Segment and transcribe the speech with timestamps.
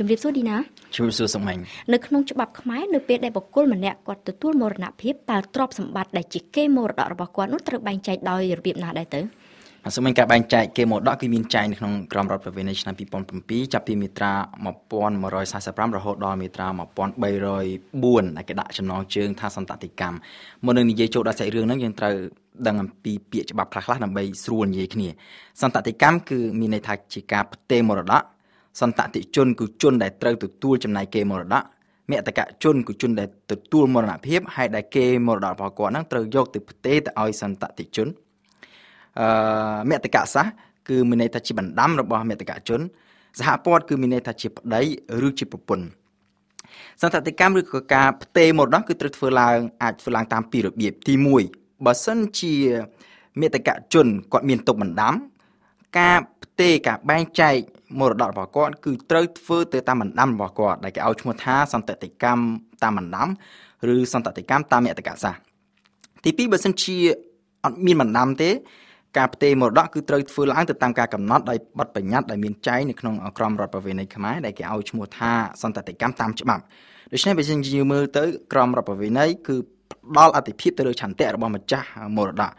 [0.00, 0.56] ជំរាបសួរឌីណា
[0.94, 1.58] ជំរាបសួរសុំមិញ
[1.92, 9.20] នៅក្នុងច្បាប់ខ្មែរនៅពេលដែលបុគ្គលម្នាក់គាត់ទទួលមរណភាពតើទ្រព្យសម្បត្តិដែលជាគេមរតករបស់គាត់នោះត្រូវបែងចែកដោយរបៀបណាដែរទៅ
[9.86, 12.94] អាសុំមិញការបែងចែកគេមរតកគឺមានចែងនៅក្នុងក្រមរដ្ឋប្រវេណីឆ្នាំ
[13.34, 14.32] 2007ចាប់ពីមាត្រា
[14.94, 16.66] 1145រហូតដល់មាត្រា
[17.32, 20.16] 1304ដែលគេដាក់ចំណងជើងថាសន្តតិកម្ម
[20.64, 22.14] មុននឹងនិយាយចូលដល់សាច់រឿងហ្នឹងយើងត្រូវ
[22.66, 25.08] ដឹងអំពីពាក្យច្បាប់ខ្លះៗដើម្បីស្រួលនិយាយគ្នា
[25.62, 28.22] សន្តតិកម្មគឺមានន័យថាជាការផ្ទេរមរតក
[28.80, 31.64] សន្តតិជនគឺជនដែលត្រូវទទួលចំណាយគេមរតក
[32.10, 38.08] មតកជនគឺជនដែលទទួលមរណភាពហើយដែលគេមរតករបស់គាត់ហ្នឹងត្រូវយកទៅផ្ទេរទៅឲ្យសន្តតិជន
[39.20, 40.46] អឺមតកសាស
[40.88, 42.80] គឺមានន័យថាជាបណ្ដាំរបស់មតកជន
[43.38, 44.82] សហព័ន្ធគឺមានន័យថាជាប្តី
[45.26, 45.86] ឬជាប្រពន្ធ
[47.00, 51.14] សន្តតិកម្មឬក៏ការផ្ទេរមរតកគឺត្រូវធ្វើឡើងអាចធ្វើឡើងតាមពីររបៀបទី
[51.50, 52.54] 1បើសិនជា
[53.40, 55.14] មេតកជនគាត់មានទុកបណ្ដាំ
[55.98, 57.56] ការផ្ទេរការបែងចែក
[57.98, 62.42] មរតករបស់គាត់គឺត្រូវធ្វើទៅតាមបណ្ដាំរបស់គាត់ដែលគេឲ្យឈ្មោះថាសន្តិកម្ម
[62.82, 63.28] តាមបណ្ដាំ
[63.94, 65.34] ឬសន្តិកម្មតាមមតកសាស
[66.24, 66.96] ទី2បើសិនជា
[67.64, 68.50] អត់មានបណ្ដាំទេ
[69.18, 76.62] ការផ្ទេរមរតកគឺត្រូវធ្វើឡើងទៅតាមការកំណត់ដោយបទបញ្ញត្តិដែលមានចែងនៅក្នុងក្រមរដ្ឋប្រវេណីខ្មែរដែលគេឲ្យឈ្មោះថាសន្តិកម្មតាមច្បាប់
[77.12, 79.56] ដូច្នេះបើសិនជាមើលទៅក្រមរដ្ឋប្រវេណីគឺ
[79.92, 82.50] ផ្ដល់អតិភិបទៅលើឆន្ទៈរបស់ម្ចាស់មរតក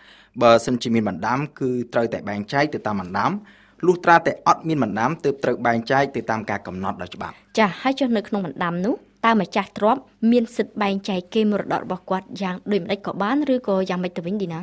[0.42, 3.32] បើសិនជាមានបណ្ដាំគឺត្រូវតែបែងចែកទៅតាមបណ្ដាំ
[3.86, 10.02] លុះត្រាតែអត់មានបណ្ដាំទើបត្រូវបែងចែកទៅតាមការកំណត់ដោយច្បាប់ចា៎ហើយចុះនៅក្នុងបណ្ដាំនោះតើម្ចាស់ទ្រព្យ
[10.32, 14.60] មានសិទ្ធិបែងចែកគេមរតករបស់គាត់យ៉ាងដូចម្ដេចក៏បានឬក៏យ៉ាងម៉េចទៅវិញឌីណា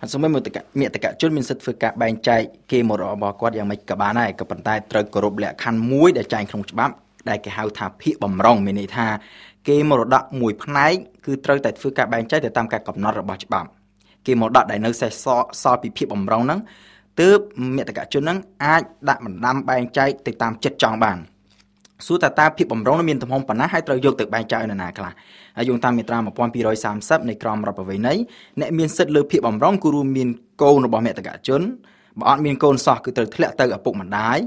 [0.00, 2.40] អត់សមមតកមេតកជនមានសិទ្ធិធ្វើការបែងចែក
[2.72, 6.94] គេមរតករបស់គាត់យ៉ាងម៉េចក៏បានដែរក៏ប៉ុន្តែត្រូវគោរពលក្ខខណ្ឌមួយដែលចែងក្នុងច្បាប់
[7.28, 9.06] ដែលគេហៅថាភាកបំរុងមានន័យថា
[9.68, 10.92] គេមរតកមួយផ្នែក
[11.24, 13.68] គឺត្រូវតែធ្វើការបែងចែកទៅតាមការកំណត់របស់ច្បាប់
[14.26, 15.12] គេមរតកដែលនៅសេស
[15.62, 16.60] សល់ពីភាកបំរុងហ្នឹង
[17.20, 17.38] ទើប
[17.76, 21.18] មេតកជនហ្នឹងអាចដាក់បណ្ដាំបែងចែកទៅតាមចិត្តចង់បាន
[22.06, 25.12] សួរតើតើភាពបំរុងមានទំហំប៉ុណ្ណាហើយត្រូវយកទៅបែងចែកនៅណាខ្លះ
[25.56, 26.18] ហើយយោងតាមមាត្រា
[26.68, 28.14] 1230នៃក្រមរដ្ឋប្រវេណី
[28.60, 30.28] អ្នកមានសិទ្ធិលើភាពបំរុងគឺរួមមាន
[30.62, 31.62] កូនរបស់មេតកជន
[32.18, 34.38] បើអត់មានកូនសោះគឺត្រូវធ្លាក់ទៅឪពុកម្ដាយ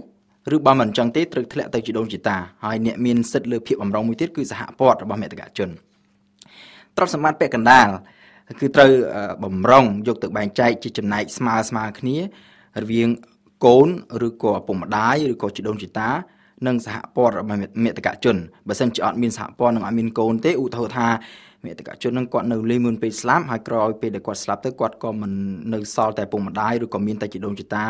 [0.56, 5.70] ឬបើមិនអញ្ចឹងទេត្រូវធ្លាក់ទៅជីដូនជីតាហើយអ្នកមានសិទ្ធិលើភាពបំរុងមួយទៀតគឺសហព័ន្ធរបស់មេតកជន
[6.96, 7.88] ទ្រព្យសម្បត្តិពាក់កណ្ដាល
[8.60, 8.92] គឺត្រូវ
[9.44, 12.18] បំរុងយកទៅបែងចែកជាចំណែកស្មើស្មើគ្នា
[12.84, 13.10] រវាង
[13.66, 13.88] កូន
[14.28, 16.10] ឬក៏ឪពុកម្ដាយឬក៏ជីដូនជីតា
[16.68, 18.38] និងសហព័ន្ធរបស់មេតកជន
[18.68, 21.08] បើសិនជាអត់មានសហព័ន្ធនិងអត់មានកូនទេឧទាហរណ៍ថា
[21.66, 25.32] មេតកជននឹងគាត់នៅលេងមុនពេលស្លាប់ហើយក្រោយពេលដែលគាត់ស្លាប់ទៅគាត់ក៏មិន
[25.74, 27.84] នៅសល់តែពុកម្ដាយឬក៏មានតែជីដូនជីតា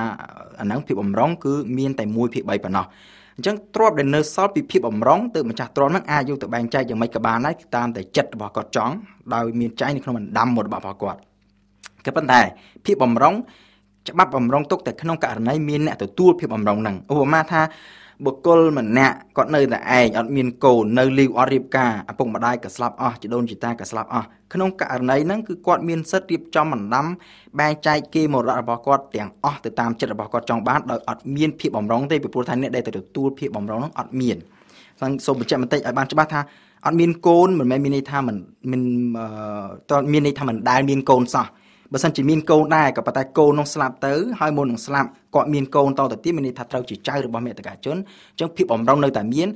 [0.59, 2.85] អាហ្នឹងភាពបំរុងគឺមានតែ1ភាគ3ប៉ុណ្ណោះ
[3.37, 8.93] អញ្ចឹងទ្រព្យដែលនៅសល់ពីភាពបំរុងទៅម្ចាស់ទ្រព្យហ្នឹងអាចយកទៅបែងចែកយ៉ាងម៉េចក៏បានដែរតាមតែចិត្តរបស់គាត់ចង់
[9.33, 11.19] ដោយមានចែងនៅក្នុងបណ្ដាំមួយរបស់គាត់
[12.05, 12.41] ក៏ប៉ុន្តែ
[12.85, 13.35] ភាពបំរុង
[14.09, 17.61] ច្បាប់បំរុងទុកតែក្នុងករណីមានអ្នកទទួលភាពបំរុងហ្នឹងឧបមាថា
[18.25, 27.05] បុគ្គលម្នាក់គាត់នៅតែឯងអត់មានកូននៅលីវអត់រៀបការឪពុកម្ដាយក៏ស្លាប់អស់ជីដូនជីតាក៏ស្លាប់អស់ក្នុងករណីហ្នឹងគឺគាត់មានសិទ្ធិរៀបចំបណ្ដាំ
[27.59, 34.37] បែងចែកគេមរតករបស់គាត់ទាំងអស់ទៅតាមចិត្តរបស់គាត់ចង់បានដោយអត់មានភាពបំរុងទេពីព្រោះថាអ្នកដែលទទួលភាពបំរុងហ្នឹងអត់មាន
[35.25, 36.41] សូមបញ្ជាក់បន្តិចឲ្យបានច្បាស់ថា
[36.85, 38.37] អត់មានកូនមិនមែនមានន័យថាមិន
[38.71, 38.81] មិន
[39.91, 41.47] តើមានន័យថាមិនដែលមានកូនសោះ
[41.93, 49.47] បើសិនជាមានកូនដែរក៏ប៉ុន្តែកូននោះស្លាប់ទៅហើយមុននឹងស្លាប់គាត់មានកូនតទៅទៀតមានន័យថាត្រូវជាចៅរបស់មេតកាជនអញ្ចឹងភាពបំរុងនៅតែមាន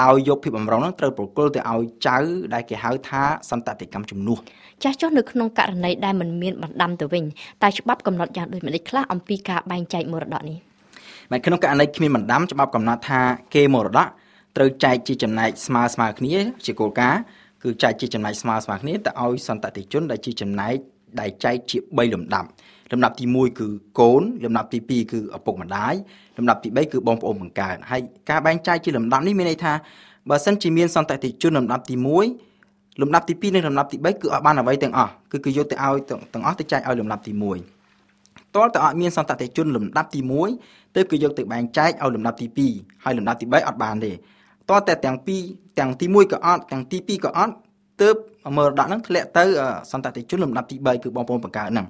[0.00, 2.16] ដោយយកភាពបំរុងនោះត្រូវប្រគល់ទៅឲ្យចៅ
[2.54, 4.38] ដែលគេហៅថាសន្តតិកម្មជំនួស
[4.82, 7.24] ចាស់ចុះនៅក្នុងករណីដែលមិនមានបណ្ដាំទៅវិញ
[7.62, 10.56] តែច្បាប់កំណត់យ៉ាងដូចម្តេចខ្លះអំពីការបែងចែកមរតកនេះ
[11.30, 13.20] បាទក្នុងករណីគ្មានបណ្ដាំច្បាប់កំណត់ថា
[13.54, 14.06] គេមរតក
[14.56, 17.20] ត្រូវចែកជាចំណែកស្មើស្មើគ្នាជាគោលការណ៍
[17.62, 20.74] គឺចែកជាចំណែកស្មើស្មើគ្នាទៅឲ្យសន្តតិជនដែលជាចំណែក
[21.20, 22.48] ដែលចែកជា3លំដាប់
[22.92, 23.66] លំដាប់ទី1គឺ
[24.00, 25.94] កូនលំដាប់ទី2គឺឪពុកម្ដាយ
[26.36, 28.00] លំដាប់ទី3គឺបងប្អូនបង្កើតហើយ
[28.30, 29.72] ការបែងចែកជាលំដាប់នេះមានន័យថា
[30.28, 31.94] បើសិនជាមានសន្តិតិជនលំដាប់ទី
[32.48, 35.96] 1លំដាប់ទី2និងលំដាប់ទី3គឺអត់បានអ្វីទាំងអស់គឺគឺយកទៅឲ្យ
[36.34, 37.32] ទាំងអស់ទៅចែកឲ្យលំដាប់ទី
[37.94, 40.20] 1តើតើអត់មានសន្តិជនលំដាប់ទី
[40.58, 44.12] 1ទើបគឺយកទៅបែងចែកឲ្យលំដាប់ទី2ហើយលំដាប់ទី3អត់បានទេ
[44.70, 45.40] តើតែទាំងពីរ
[45.78, 47.54] ទាំងទី1ក៏អត់ទាំងទី2ក៏អត់
[48.02, 48.16] ទើប
[48.54, 49.44] មរតកហ្នឹងធ្លាក់ទៅ
[49.92, 51.86] សន្តិជនលំដាប់ទី3គឺបងប្អូនបង្កើតហ្នឹង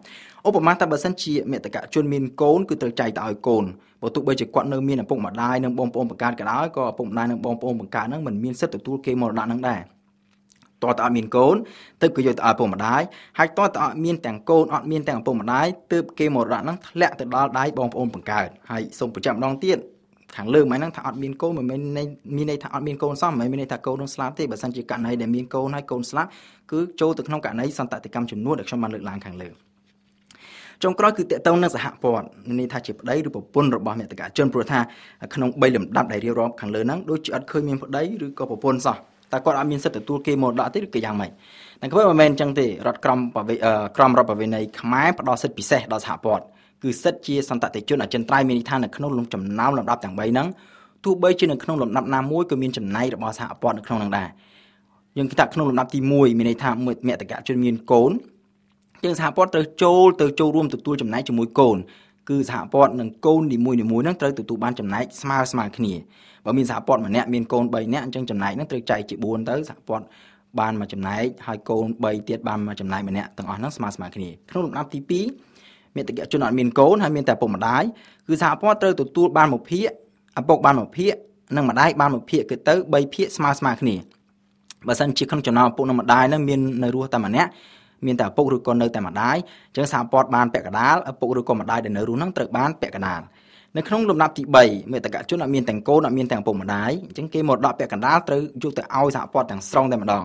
[0.47, 3.65] ឧបមាថាបើសិនជាមេតកជនមានកូនគឺត្រូវចែកទៅឲ្យកូន
[4.03, 9.81] បើទោះបីជាគាត់នៅមានឪពុកម្ដាយនិងបងប្អូនបង្កើតក៏ដោយក៏ឪពុកម្ដាយនិងបងប្អូនបង្កើតហ្នឹងមិនមានសិទ្ធិទទួលគេមរតកហ្នឹងដែរ
[10.85, 11.57] តើតើអត់មានកូន
[12.03, 13.03] ទើបគេយកទៅឲ្យឪពុកម្ដាយ
[13.39, 19.79] ហើយតើតើអត់មានទាំងកូនអត់មានទាំងឪពុកម្ដាយទើបគេមរតកហ្នឹងធ្លាក់ទៅដល់ដៃបងប្អូនបង្កើតហើយសូមបញ្ជាក់ម្ដងទៀត
[20.37, 21.81] ខាងលើមិនហ្នឹងថាអត់មានកូនមិនមែន
[22.37, 26.29] មានន័យថាអត់មានកូនសោះមិនមែនមានន័យថាកូននឹងស្លាប់ទេបើសិនជាករណីដែលមានកូនហើយកូនស្លាប់
[26.73, 29.51] គឺចូលទៅក្នុងករណីសន្តតិកម្មចំនួនដែលខ្ញុំបានលើកឡើងខាងលើ
[30.83, 32.27] ចុងក្រោយគឺតកតងនឹងសហព័ន្ធ
[32.61, 34.79] នេះថាជាប្តីឬប្រពន្ធរបស់មេតកជនព្រោះថា
[35.35, 38.97] ក្នុង3លំដាប់ដែលរៀបរាប់ខាងលើហ្នឹងដូចជាអត់ឃើញមានប្តីឬក៏ប្រពន្ធសោះ
[39.33, 41.31] តើគាត់អត់មានសិទ្ធិទទួលគេមរតកទេឬក៏យ៉ាងម៉េច
[41.81, 43.19] តែក៏មិនមែនអញ្ចឹងទេរដ្ឋក្រម
[43.97, 46.45] ក្រមរដ្ឋប្រវេណីខ្មែរផ្ដល់សិទ្ធិពិសេសដល់សហព័ន្ធ
[46.87, 50.49] គឺសិទ្ធិជាសន្តតិជនអចិន្ត្រៃយ៍មានន័យថានៅក្នុងលំចំណោមលំដាប់ទាំង3ហ្នឹង
[51.05, 54.29] ទោះបីជានៅក្នុងលំដាប់ណាមួយក៏មានចំណែករបស់សហព័ន្ធនៅក្នុងហ្នឹងដែរ
[55.17, 56.71] យើងគិតថាក្នុងលំដាប់ទី1មានន័យថា
[57.07, 58.13] មេតកជនមានកូន
[59.03, 61.77] ជាងសហព័ន្ធត្រូវចូលទៅចូលរួមទទួលចំណែកជាមួយកូន
[62.29, 65.93] គឺសហព័ន្ធនឹងកូននីមួយៗហ្នឹងត្រូវទទួលបានចំណែកស្មើស្មើគ្នា
[66.45, 70.07] បើមានសហព័ន្ធម្នាក់មានកូន3នាក់អញ្ចឹងចំណែកហ្នឹងត្រូវចែកជា4ទៅសហព័ន្ធ
[70.61, 75.56] បានមួយចំណែកហើយកូន3ទៀតបានមួយចំណែកម្នាក់ទាំងអស់ហ្នឹងស្មើស្មើគ្នាក្នុងលំដាប់ទី2
[75.97, 77.83] មេតិកជនអត់មានកូនហើយមានតែពុកម្ដាយ
[78.27, 79.91] គឺសហព័ន្ធត្រូវទទួលបានមួយភាគ
[80.41, 81.15] ឪពុកបានមួយភាគ
[81.57, 83.97] និងម្ដាយបានមួយភាគគឺទៅ3ភាគស្មើស្មើគ្នា
[84.87, 87.51] បើសិនជាក្នុងចំណោមឪពុកនិងម្ដាយហ្នឹងមាននៅរស់តែម្នាក់
[88.07, 89.37] មានតែឪពុកឬក៏នៅតែម្ដាយ
[89.69, 93.21] អញ្ចឹងសហព័ន្ធបានពាក់កណ្ដាលឪពុកឬក៏ម្ដាយដែលនៅរស់ហ្នឹងត្រូវបានពាក់កណ្ដាល
[93.77, 100.25] នៅក្នុងលំដាប់ទី3មេតកជនអត់មានទាំងកូនអត់មានទាំងឪពុកម្ដាយអញ្ចឹងគេមរតកពាក់កណ្ដាលត្រូវយកទៅឲ្យសហព័ន្ធទាំងស្រុងតែម្ដង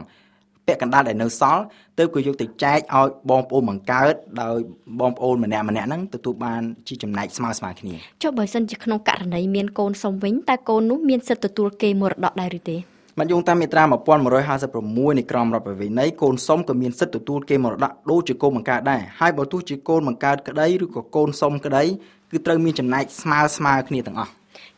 [0.68, 1.64] ពាក់កណ្ដាលដែលនៅសល់
[1.98, 4.58] ទើបក៏យកទៅចែកឲ្យបងប្អូនបង្កើតដោយ
[5.00, 12.78] បងប្អូនម្នាក់ម្នាក់ហ្នឹងទទួលបានជាចំណែកស្មើស្មើគ្នាចុះបើសិនជាក្នុងករណីមានកូនសុំវិញតើកូននោះមានសិទ្ធិទទួលគេមរតកដែរឬទេ
[13.20, 13.84] មកយោងតាមមាត្រា
[14.52, 21.84] 1156នៃក្រមរដ្ឋប្រវេណីកូនសុំក៏មានសិទ្ធិទទួលគេមរតកដូចជាកូនបង្កើតដែរហើយបើទោះជាកូនបង្កើតក្តីឬក៏កូនសុំក្តី
[22.32, 24.32] គឺត្រូវមានចំណែកស្មើស្មើគ្នាទាំងអស់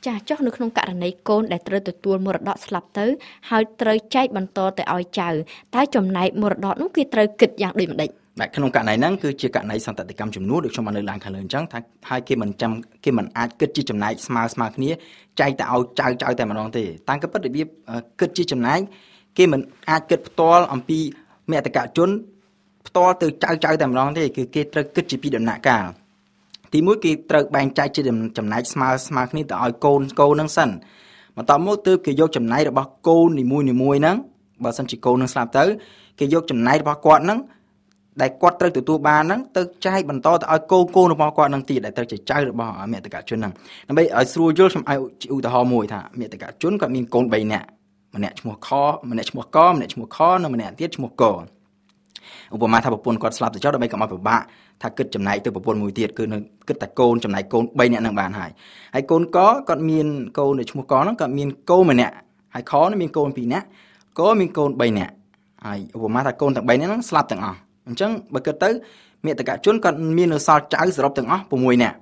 [0.07, 3.05] ចាចុះនៅក្នុងករណីកូនដែលត្រូវទទួលមរតកស្លាប់ទៅ
[3.49, 5.29] ហើយត្រូវចែកបន្តទៅឲ្យចៅ
[5.75, 8.09] តើចំណែកមរតកនោះគេត្រូវគិតយ៉ាងដូចម្ដេច
[8.39, 11.79] បាទក្នុងករណីហ្នឹងគឺជាករណីសន្តិកម្មចំនួនដូចខ្ញុំបានលើកឡើងខាងលើអញ្ចឹងថា
[12.09, 12.71] ហើយគេមិនចាំ
[13.05, 14.89] គេមិនអាចគិតជាចំណែកស្មើស្មើគ្នា
[15.39, 17.67] ចែកទៅឲ្យចៅចៅតែម្ដងទេតាមក៏ពិតរបៀប
[18.19, 18.79] គិតជាចំណែក
[19.37, 20.99] គេមិនអាចគិតផ្ទាល់អំពី
[21.51, 22.09] មតកជន
[22.87, 25.85] ផ្ទាល់ទៅចៅចៅតែម្ដងទេគឺគេត្រូវគិតជាពីដំណាក់កាល
[26.73, 28.01] ទីមួយគេត្រូវបែងចែកជា
[28.37, 30.69] ចំណែកស្មើស្មើគ្នាទៅឲ្យកូនកូននឹងសិន
[31.37, 34.17] បន្ទាប់មកទើបគេយកចំណែករបស់កូននីមួយនីមួយហ្នឹង
[34.63, 35.63] បើសិនជាកូននឹងស្លាប់ទៅ
[36.19, 37.39] គេយកចំណែករបស់គាត់ហ្នឹង
[38.21, 43.53] ដែលគាត់ត្រូវទទួលបានហ្នឹងទៅចែកបន្តទៅឲ្យកូនកូនរបស់គាត់ហ្នឹងទៀតដែលត្រូវជាចៅរបស់មេតកជនហ្នឹង
[43.87, 44.97] ដើម្បីឲ្យស្រួលយល់ខ្ញុំឲ្យ
[45.35, 47.67] ឧទាហរណ៍មួយថាមេតកជនគាត់មានកូន3នាក់
[48.15, 48.69] ម្នាក់ឈ្មោះខ
[49.11, 51.23] ម្នាក់ឈ្មោះកម្នាក់ឈ្មោះខនិងម្នាក់ទៀតឈ្មោះក
[52.55, 54.41] ឧបមាថាប្រពន្ធគាត់ស្លាប់ទៅចោលដើម្បីកុំឲ្យពិបាក
[54.81, 56.37] ថាគិតចំណែកទៅប្រពន្ធមួយទៀតគឺនៅ
[56.67, 58.51] គិតតែកូនចំណែកកូន3នាក់នឹងបានហើយ
[58.95, 59.39] ហើយកូនក
[59.69, 62.13] គាត់មានកូនដែលឈ្មោះកហ្នឹងគាត់មានកូនម្នាក់
[62.55, 63.65] ហើយខនេះមានកូន2នាក់
[64.19, 65.13] កមានកូន3នាក់
[65.65, 68.69] ហើយឧបមាថាកូនទាំង3នាក់ហ្នឹងស្លាប់ទាំងអស់អញ្ចឹងបើគិតទៅ
[69.25, 71.97] មេតកជនគាត់មាននៅសល់ចៅសរុបទាំងអស់6នាក់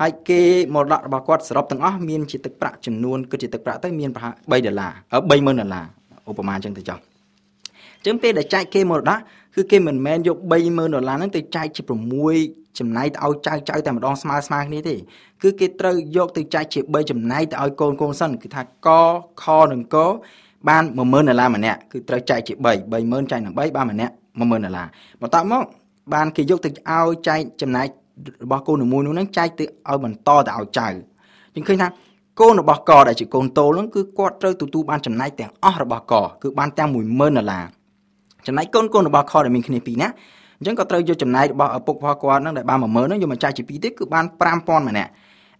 [0.00, 0.40] ហើយគេ
[0.74, 4.92] មរតករបស់គាត់សរុបទាំងអស់មានជាទឹកប្រាក់ចំនួនគិតជាទឹកប្រាក់ទៅមានប្រហែល3ដុល្លារ
[5.30, 5.84] 30000ដុល្លារ
[6.30, 9.18] ឧបមាអញ្ចឹងទៅចុះអញ្ចឹងពេលដែលចែកគេមរតក
[9.54, 11.82] គឺគេមិនមែនយក30000ដុល្លារហ្នឹងទៅចែកជា
[12.30, 14.96] 6ចំណែកទៅឲ្យចៅចៅតែម្ដងស្មើស្មើគ្នាទេ
[15.42, 18.88] គឺគេត្រូវយកទៅចែកជា3ចំណែកទៅឲ្យកូនកូនសិនគឺថាក
[19.42, 19.96] ខនិងក
[20.68, 24.86] បាន10000ដុល្លារម្នាក់គឺត្រូវចែកជា3 30000ចែកនឹង3បានម្នាក់10000ដុល្លារ
[25.20, 25.64] បន្ទាប់មក
[26.14, 27.86] បានគេយកទៅឲ្យចែកចំណែក
[28.44, 30.88] របស់កូនមួយនោះហ្នឹងចែកទៅឲ្យបន្តទៅឲ្យចៅ
[31.54, 31.88] យើងឃើញថា
[32.40, 37.64] កូនរបស់កដែលជាកូនតូលហ្នឹងគឺគាត់ត្រូវទទួលបានចំណែកទាំងអស់របស់កគឺបានទាំង10000ដុល្លារ
[38.46, 40.08] ចំណែកកូនកូនរបស់ខដែលមានគ្នាពីរណា
[40.58, 44.24] អញ្ចឹងក៏ត្រូវយកចំណែករបស់ឪពុករបស់គាត់ហ្នឹងដែលបាន10000ហ្នឹងយកមកចែកជាពីរទៀតគឺបាន
[44.56, 45.10] 5000ម្នាក់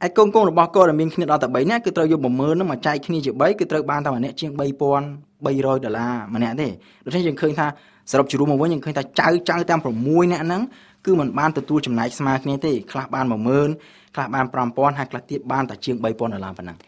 [0.02, 6.68] ហើយកូនកូនរបស់គាត់ដែលមានគ្នាដល់តែ3នាក់គឺត្រូវយក10000ហ្នឹងមកចែកគ្នាជា3គឺត្រូវបានតែម្នាក់ជាង3300ដុល្លារម្នាក់ទេ
[7.04, 7.66] ដូច្នេះយើងឃើញថា
[8.10, 10.62] សរុបជារួមមកវិញយើងឃើញថាចៅចៅទាំង6នាក់ហ្នឹង
[11.06, 13.24] គឺมันបានទទួលចំណែកស្មើគ្នាទេខ្លះបាន
[13.70, 16.78] 10000ខ្លះបាន5000ហើយខ្លះទៀតបានតែជាង3000ដុល្លារប៉ុណ្ណឹង